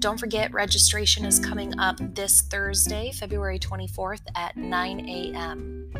Don't 0.00 0.18
forget 0.18 0.52
registration 0.52 1.24
is 1.24 1.38
coming 1.38 1.78
up 1.78 2.00
this 2.16 2.42
Thursday, 2.42 3.12
February 3.12 3.60
24th 3.60 4.22
at 4.34 4.56
9 4.56 5.08
a.m. 5.08 5.92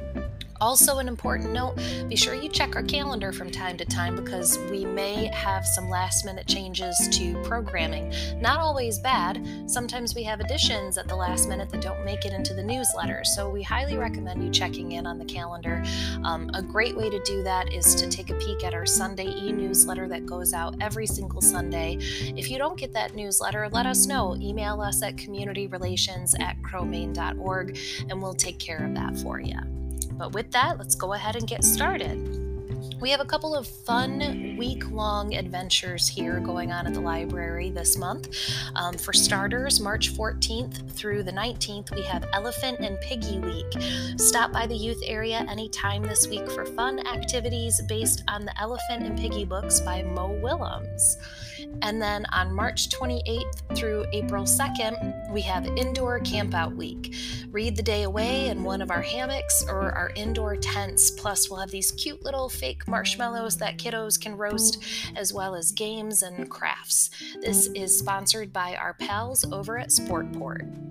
Also, 0.64 0.98
an 0.98 1.08
important 1.08 1.52
note 1.52 1.76
be 2.08 2.16
sure 2.16 2.32
you 2.32 2.48
check 2.48 2.74
our 2.74 2.82
calendar 2.82 3.34
from 3.34 3.50
time 3.50 3.76
to 3.76 3.84
time 3.84 4.16
because 4.16 4.58
we 4.70 4.86
may 4.86 5.26
have 5.26 5.66
some 5.66 5.90
last 5.90 6.24
minute 6.24 6.46
changes 6.46 6.96
to 7.12 7.38
programming. 7.42 8.10
Not 8.40 8.60
always 8.60 8.98
bad, 8.98 9.46
sometimes 9.66 10.14
we 10.14 10.22
have 10.22 10.40
additions 10.40 10.96
at 10.96 11.06
the 11.06 11.16
last 11.16 11.50
minute 11.50 11.68
that 11.68 11.82
don't 11.82 12.02
make 12.02 12.24
it 12.24 12.32
into 12.32 12.54
the 12.54 12.62
newsletter, 12.62 13.24
so 13.24 13.50
we 13.50 13.62
highly 13.62 13.98
recommend 13.98 14.42
you 14.42 14.50
checking 14.50 14.92
in 14.92 15.06
on 15.06 15.18
the 15.18 15.24
calendar. 15.26 15.84
Um, 16.24 16.48
a 16.54 16.62
great 16.62 16.96
way 16.96 17.10
to 17.10 17.22
do 17.24 17.42
that 17.42 17.70
is 17.70 17.94
to 17.96 18.08
take 18.08 18.30
a 18.30 18.34
peek 18.36 18.64
at 18.64 18.72
our 18.72 18.86
Sunday 18.86 19.28
e 19.28 19.52
newsletter 19.52 20.08
that 20.08 20.24
goes 20.24 20.54
out 20.54 20.76
every 20.80 21.06
single 21.06 21.42
Sunday. 21.42 21.98
If 22.00 22.50
you 22.50 22.56
don't 22.56 22.78
get 22.78 22.94
that 22.94 23.14
newsletter, 23.14 23.68
let 23.70 23.84
us 23.84 24.06
know. 24.06 24.34
Email 24.40 24.80
us 24.80 25.02
at 25.02 25.16
communityrelations 25.16 26.40
at 26.40 26.56
cromaine.org 26.62 27.78
and 28.08 28.22
we'll 28.22 28.32
take 28.32 28.58
care 28.58 28.82
of 28.82 28.94
that 28.94 29.18
for 29.18 29.38
you. 29.40 29.58
But 30.16 30.32
with 30.32 30.50
that, 30.52 30.78
let's 30.78 30.94
go 30.94 31.12
ahead 31.12 31.36
and 31.36 31.46
get 31.46 31.64
started. 31.64 32.18
We 33.00 33.10
have 33.10 33.20
a 33.20 33.24
couple 33.24 33.54
of 33.54 33.66
fun 33.66 34.20
week 34.56 34.90
long 34.90 35.34
adventures 35.34 36.08
here 36.08 36.40
going 36.40 36.72
on 36.72 36.86
at 36.86 36.94
the 36.94 37.00
library 37.00 37.70
this 37.70 37.96
month. 37.96 38.36
Um, 38.76 38.96
for 38.96 39.12
starters, 39.12 39.80
March 39.80 40.14
14th 40.14 40.90
through 40.92 41.22
the 41.22 41.32
19th, 41.32 41.94
we 41.94 42.02
have 42.02 42.24
Elephant 42.32 42.80
and 42.80 43.00
Piggy 43.00 43.38
Week. 43.38 43.66
Stop 44.16 44.52
by 44.52 44.66
the 44.66 44.76
youth 44.76 45.02
area 45.04 45.44
anytime 45.48 46.02
this 46.02 46.28
week 46.28 46.50
for 46.50 46.64
fun 46.64 47.06
activities 47.06 47.80
based 47.88 48.22
on 48.28 48.44
the 48.44 48.60
Elephant 48.60 49.04
and 49.04 49.18
Piggy 49.18 49.44
books 49.44 49.80
by 49.80 50.02
Mo 50.02 50.38
Willems. 50.42 51.18
And 51.82 52.00
then 52.00 52.26
on 52.32 52.54
March 52.54 52.88
28th 52.90 53.76
through 53.76 54.06
April 54.12 54.44
2nd, 54.44 55.30
we 55.32 55.40
have 55.42 55.66
Indoor 55.66 56.20
Campout 56.20 56.74
Week. 56.76 57.14
Read 57.50 57.76
the 57.76 57.82
day 57.82 58.02
away 58.02 58.48
in 58.48 58.62
one 58.62 58.80
of 58.80 58.90
our 58.90 59.02
hammocks 59.02 59.64
or 59.68 59.92
our 59.92 60.10
indoor 60.14 60.56
tents. 60.56 61.10
Plus, 61.10 61.50
we'll 61.50 61.60
have 61.60 61.70
these 61.70 61.92
cute 61.92 62.22
little 62.24 62.48
fake 62.48 62.86
marshmallows 62.88 63.56
that 63.58 63.78
kiddos 63.78 64.20
can 64.20 64.36
roast, 64.44 64.82
as 65.16 65.32
well 65.32 65.54
as 65.54 65.72
games 65.72 66.22
and 66.22 66.50
crafts. 66.50 67.10
This 67.40 67.68
is 67.68 67.98
sponsored 67.98 68.52
by 68.52 68.76
our 68.76 68.94
pals 68.94 69.44
over 69.52 69.78
at 69.78 69.88
Sportport. 69.88 70.83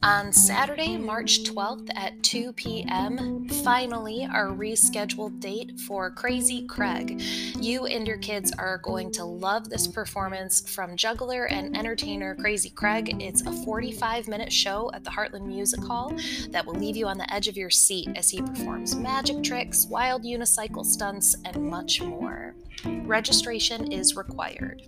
On 0.00 0.32
Saturday, 0.32 0.96
March 0.96 1.42
12th 1.42 1.90
at 1.96 2.22
2 2.22 2.52
p.m., 2.52 3.48
finally, 3.64 4.28
our 4.32 4.46
rescheduled 4.46 5.40
date 5.40 5.80
for 5.80 6.08
Crazy 6.08 6.64
Craig. 6.68 7.20
You 7.58 7.86
and 7.86 8.06
your 8.06 8.18
kids 8.18 8.52
are 8.58 8.78
going 8.78 9.10
to 9.12 9.24
love 9.24 9.68
this 9.68 9.88
performance 9.88 10.60
from 10.72 10.96
juggler 10.96 11.46
and 11.46 11.76
entertainer 11.76 12.36
Crazy 12.36 12.70
Craig. 12.70 13.20
It's 13.20 13.44
a 13.44 13.50
45 13.50 14.28
minute 14.28 14.52
show 14.52 14.88
at 14.94 15.02
the 15.02 15.10
Hartland 15.10 15.46
Music 15.46 15.80
Hall 15.80 16.12
that 16.50 16.64
will 16.64 16.74
leave 16.74 16.96
you 16.96 17.08
on 17.08 17.18
the 17.18 17.32
edge 17.34 17.48
of 17.48 17.56
your 17.56 17.70
seat 17.70 18.08
as 18.14 18.30
he 18.30 18.40
performs 18.40 18.94
magic 18.94 19.42
tricks, 19.42 19.86
wild 19.86 20.22
unicycle 20.22 20.84
stunts, 20.84 21.34
and 21.44 21.68
much 21.68 22.00
more. 22.00 22.54
Registration 22.84 23.90
is 23.90 24.14
required. 24.14 24.82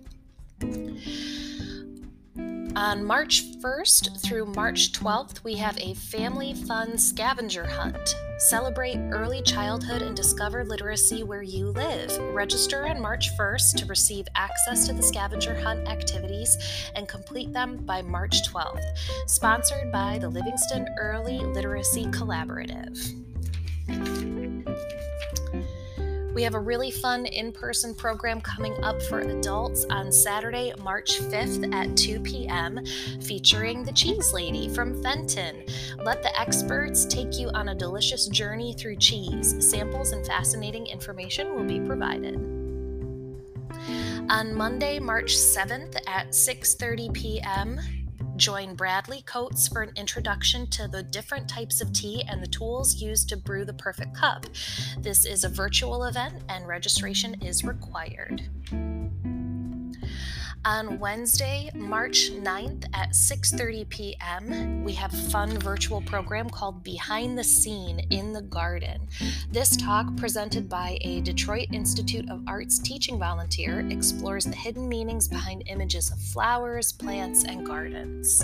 On 2.81 3.05
March 3.05 3.43
1st 3.59 4.23
through 4.23 4.43
March 4.55 4.91
12th, 4.91 5.43
we 5.43 5.53
have 5.53 5.77
a 5.77 5.93
family 5.93 6.55
fun 6.55 6.97
scavenger 6.97 7.63
hunt. 7.63 8.15
Celebrate 8.39 8.97
early 9.11 9.43
childhood 9.43 10.01
and 10.01 10.15
discover 10.15 10.65
literacy 10.65 11.21
where 11.21 11.43
you 11.43 11.67
live. 11.67 12.17
Register 12.33 12.87
on 12.87 12.99
March 12.99 13.29
1st 13.37 13.75
to 13.75 13.85
receive 13.85 14.25
access 14.33 14.87
to 14.87 14.93
the 14.93 15.03
scavenger 15.03 15.53
hunt 15.53 15.87
activities 15.87 16.57
and 16.95 17.07
complete 17.07 17.53
them 17.53 17.77
by 17.85 18.01
March 18.01 18.49
12th. 18.49 18.81
Sponsored 19.27 19.91
by 19.91 20.17
the 20.17 20.29
Livingston 20.29 20.87
Early 20.97 21.37
Literacy 21.37 22.05
Collaborative. 22.05 22.97
We 26.33 26.43
have 26.43 26.53
a 26.53 26.59
really 26.59 26.91
fun 26.91 27.25
in 27.25 27.51
person 27.51 27.93
program 27.93 28.39
coming 28.39 28.73
up 28.83 29.01
for 29.03 29.19
adults 29.19 29.85
on 29.89 30.13
Saturday, 30.13 30.71
March 30.81 31.19
5th 31.19 31.73
at 31.73 31.97
2 31.97 32.21
p.m., 32.21 32.79
featuring 33.21 33.83
the 33.83 33.91
Cheese 33.91 34.31
Lady 34.31 34.69
from 34.69 35.03
Fenton. 35.03 35.63
Let 36.03 36.23
the 36.23 36.39
experts 36.39 37.03
take 37.03 37.37
you 37.37 37.49
on 37.49 37.69
a 37.69 37.75
delicious 37.75 38.27
journey 38.27 38.73
through 38.73 38.95
cheese. 38.95 39.55
Samples 39.59 40.13
and 40.13 40.25
fascinating 40.25 40.87
information 40.87 41.53
will 41.53 41.65
be 41.65 41.81
provided. 41.81 42.35
On 44.29 44.55
Monday, 44.55 44.99
March 44.99 45.35
7th 45.35 45.97
at 46.07 46.29
6:30 46.29 47.13
p.m., 47.13 47.79
Join 48.41 48.73
Bradley 48.73 49.21
Coates 49.21 49.67
for 49.67 49.83
an 49.83 49.91
introduction 49.95 50.65
to 50.71 50.87
the 50.87 51.03
different 51.03 51.47
types 51.47 51.79
of 51.79 51.93
tea 51.93 52.23
and 52.27 52.41
the 52.41 52.47
tools 52.47 52.95
used 52.95 53.29
to 53.29 53.37
brew 53.37 53.65
the 53.65 53.73
perfect 53.73 54.15
cup. 54.15 54.47
This 54.97 55.25
is 55.25 55.43
a 55.43 55.49
virtual 55.49 56.05
event 56.05 56.41
and 56.49 56.67
registration 56.67 57.39
is 57.43 57.63
required. 57.63 58.41
On 60.63 60.99
Wednesday, 60.99 61.71
March 61.73 62.29
9th 62.29 62.85
at 62.93 63.13
6:30 63.13 63.89
p.m., 63.89 64.83
we 64.83 64.93
have 64.93 65.11
a 65.11 65.29
fun 65.31 65.57
virtual 65.57 66.01
program 66.01 66.51
called 66.51 66.83
Behind 66.83 67.35
the 67.35 67.43
Scene 67.43 68.05
in 68.11 68.31
the 68.31 68.43
Garden. 68.43 69.07
This 69.51 69.75
talk, 69.75 70.15
presented 70.17 70.69
by 70.69 70.99
a 71.01 71.21
Detroit 71.21 71.69
Institute 71.71 72.29
of 72.29 72.43
Arts 72.47 72.77
teaching 72.77 73.17
volunteer, 73.17 73.79
explores 73.89 74.45
the 74.45 74.55
hidden 74.55 74.87
meanings 74.87 75.27
behind 75.27 75.63
images 75.65 76.11
of 76.11 76.19
flowers, 76.19 76.91
plants, 76.91 77.43
and 77.43 77.65
gardens. 77.65 78.43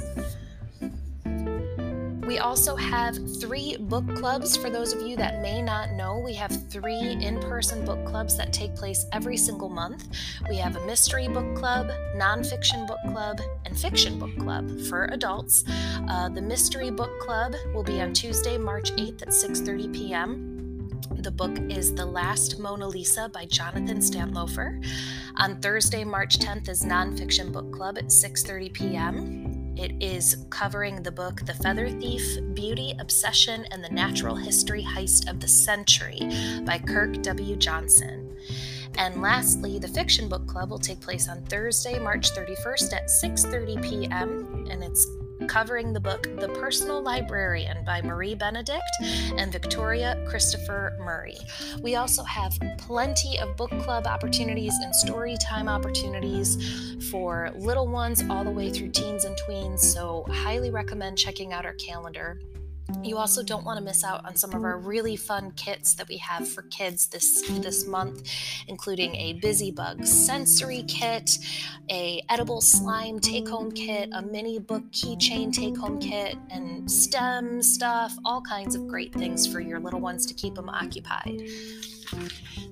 We 2.28 2.40
also 2.40 2.76
have 2.76 3.16
three 3.40 3.78
book 3.78 4.06
clubs. 4.18 4.58
For 4.58 4.70
those 4.70 4.92
of 4.92 5.02
you 5.02 5.16
that 5.16 5.42
may 5.42 5.62
not 5.62 5.94
know, 5.94 6.20
we 6.20 6.34
have 6.34 6.70
three 6.70 7.00
in 7.00 7.40
person 7.40 7.86
book 7.86 8.06
clubs 8.06 8.36
that 8.36 8.52
take 8.52 8.76
place 8.76 9.06
every 9.14 9.38
single 9.38 9.70
month. 9.70 10.10
We 10.50 10.58
have 10.58 10.76
a 10.76 10.86
mystery 10.86 11.30
book 11.30 11.56
club, 11.56 11.88
nonfiction 12.18 12.86
book 12.86 13.00
club, 13.08 13.40
and 13.66 13.80
fiction 13.80 14.20
book 14.20 14.36
club 14.38 14.78
for 14.90 15.06
adults. 15.06 15.64
Uh, 16.10 16.28
the 16.28 16.42
mystery 16.42 16.92
book 16.92 17.18
club 17.22 17.56
will 17.74 17.84
be 17.84 18.02
on 18.02 18.12
Tuesday, 18.12 18.58
March 18.58 18.92
8th 18.98 19.22
at 19.22 19.30
6:30 19.30 19.94
p.m. 19.94 20.90
The 21.20 21.32
book 21.32 21.58
is 21.70 21.96
The 21.96 22.06
Last 22.06 22.60
Mona 22.60 22.90
Lisa 22.90 23.30
by 23.30 23.46
Jonathan 23.46 24.00
Santlofer. 24.00 24.86
On 25.38 25.62
Thursday, 25.62 26.04
March 26.04 26.40
10th 26.40 26.68
is 26.68 26.84
Nonfiction 26.84 27.54
Book 27.54 27.72
Club 27.72 27.98
at 27.98 28.08
6:30 28.08 28.74
p.m. 28.74 29.57
It 29.78 29.94
is 30.02 30.46
covering 30.50 31.04
the 31.04 31.12
book 31.12 31.46
The 31.46 31.54
Feather 31.54 31.88
Thief 31.88 32.40
Beauty, 32.56 32.96
Obsession, 33.00 33.64
and 33.70 33.84
the 33.84 33.90
Natural 33.90 34.36
History 34.36 34.82
Heist 34.82 35.30
of 35.30 35.40
the 35.40 35.48
Century 35.48 36.20
by 36.66 36.80
Kirk 36.80 37.22
W. 37.22 37.56
Johnson. 37.56 38.36
And 38.98 39.22
lastly, 39.22 39.78
the 39.78 39.88
Fiction 39.88 40.28
Book 40.28 40.48
Club 40.48 40.72
will 40.72 40.80
take 40.80 41.00
place 41.00 41.30
on 41.30 41.44
Thursday, 41.44 42.00
March 42.00 42.32
31st 42.32 42.94
at 42.94 43.08
6:30 43.08 43.84
p.m. 43.84 44.66
and 44.68 44.84
it's 44.84 45.06
covering 45.48 45.94
the 45.94 46.00
book 46.00 46.24
The 46.40 46.50
Personal 46.50 47.02
Librarian 47.02 47.84
by 47.86 48.02
Marie 48.02 48.34
Benedict 48.34 48.82
and 49.38 49.52
Victoria 49.52 50.24
Christopher 50.28 50.98
Murray. 51.00 51.38
We 51.82 51.96
also 51.96 52.24
have 52.24 52.58
plenty 52.78 53.40
of 53.40 53.56
book 53.56 53.70
club 53.84 54.08
opportunities 54.08 54.74
and 54.82 54.96
story 54.96 55.38
time 55.42 55.68
opportunities 55.70 56.96
for 57.12 57.52
little 57.56 57.88
ones 57.88 58.24
all 58.30 58.44
the 58.44 58.52
way 58.52 58.72
through 58.72 58.90
teens 58.90 59.26
and 59.26 59.38
tweens, 59.48 59.80
so 59.80 60.26
highly 60.30 60.72
recommend 60.72 61.18
checking 61.18 61.54
out 61.54 61.66
our 61.66 61.74
calendar. 61.74 62.40
You 63.04 63.18
also 63.18 63.44
don't 63.44 63.66
want 63.66 63.78
to 63.78 63.84
miss 63.84 64.04
out 64.04 64.26
on 64.26 64.36
some 64.36 64.54
of 64.54 64.64
our 64.64 64.78
really 64.78 65.16
fun 65.16 65.52
kits 65.52 65.94
that 65.96 66.08
we 66.08 66.18
have 66.18 66.48
for 66.48 66.64
kids 66.64 67.08
this 67.08 67.42
this 67.60 67.86
month, 67.86 68.30
including 68.68 69.16
a 69.16 69.34
Busy 69.34 69.72
Bug 69.72 70.06
sensory 70.06 70.84
kit, 70.88 71.38
a 71.90 72.22
edible 72.30 72.62
slime 72.62 73.20
take-home 73.20 73.72
kit, 73.72 74.10
a 74.14 74.22
mini 74.22 74.60
book 74.60 74.84
keychain 74.92 75.52
take-home 75.52 76.00
kit, 76.00 76.38
and 76.50 76.90
STEM 76.90 77.62
stuff, 77.62 78.16
all 78.26 78.42
kinds 78.42 78.76
of 78.76 78.88
great 78.88 79.14
things 79.14 79.46
for 79.46 79.60
your 79.60 79.80
little 79.80 80.00
ones 80.00 80.26
to 80.26 80.34
keep 80.34 80.56
them 80.56 80.70
occupied. 80.70 81.42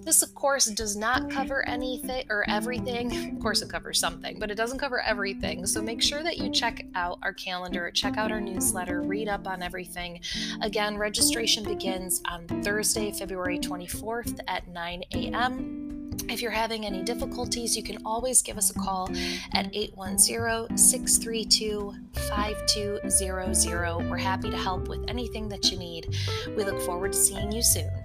This, 0.04 0.22
of 0.22 0.36
course, 0.36 0.66
does 0.68 0.96
not 0.96 1.30
cover 1.30 1.68
anything 1.68 2.26
or 2.30 2.48
everything. 2.50 3.36
Of 3.36 3.42
course, 3.42 3.62
it 3.62 3.70
covers 3.70 4.00
something, 4.00 4.40
but 4.40 4.52
it 4.52 4.56
doesn't 4.56 4.78
cover 4.78 5.02
everything. 5.02 5.66
So 5.66 5.82
make 5.82 6.02
sure 6.02 6.22
that 6.24 6.38
you 6.38 6.52
check 6.52 6.86
out 6.96 7.20
our 7.24 7.34
calendar, 7.34 7.90
check 7.92 8.18
out 8.18 8.32
our 8.32 8.42
newsletter, 8.42 9.02
read 9.02 9.28
up 9.28 9.48
on 9.48 9.64
everything. 9.64 10.20
Again, 10.62 10.98
registration 10.98 11.64
begins 11.64 12.22
on 12.30 12.48
Thursday, 12.64 13.12
February 13.12 13.60
24th 13.60 14.40
at 14.48 14.68
9 14.68 15.04
a.m. 15.14 15.86
If 16.30 16.42
you're 16.42 16.52
having 16.52 16.86
any 16.86 17.04
difficulties, 17.04 17.76
you 17.76 17.84
can 17.84 17.98
always 18.06 18.42
give 18.42 18.58
us 18.58 18.70
a 18.72 18.74
call 18.74 19.10
at 19.54 19.70
810 19.76 20.78
632 20.78 21.94
5200. 22.30 24.10
We're 24.10 24.18
happy 24.18 24.50
to 24.50 24.58
help 24.58 24.88
with 24.88 25.04
anything 25.08 25.50
that 25.50 25.72
you 25.72 25.78
need. 25.78 26.16
We 26.56 26.64
look 26.64 26.82
forward 26.82 27.12
to 27.12 27.18
seeing 27.18 27.52
you 27.52 27.62
soon. 27.62 28.05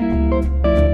Música 0.00 0.91